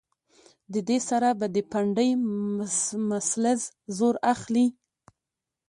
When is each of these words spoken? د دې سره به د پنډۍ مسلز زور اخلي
د 0.73 0.75
دې 0.87 0.97
سره 1.09 1.29
به 1.39 1.47
د 1.55 1.57
پنډۍ 1.71 2.09
مسلز 3.09 3.61
زور 3.97 4.15
اخلي 4.33 4.67